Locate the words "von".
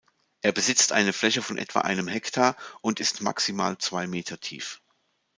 1.43-1.59